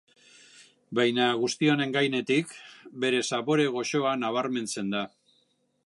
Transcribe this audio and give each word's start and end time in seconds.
Baina 0.99 1.27
guzti 1.41 1.69
honen 1.73 1.93
gainetik 1.97 2.55
bere 3.05 3.21
zapore 3.33 3.71
goxoa 3.77 4.19
nabarmentzen 4.23 4.93
da. 4.97 5.05